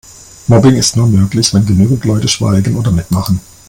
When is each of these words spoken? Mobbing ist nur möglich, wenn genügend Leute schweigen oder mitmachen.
Mobbing 0.47 0.77
ist 0.77 0.95
nur 0.95 1.05
möglich, 1.05 1.53
wenn 1.53 1.67
genügend 1.67 2.05
Leute 2.05 2.27
schweigen 2.27 2.75
oder 2.75 2.89
mitmachen. 2.89 3.39